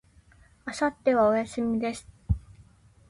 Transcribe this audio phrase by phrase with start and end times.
[0.65, 2.09] 明後日は、休みです。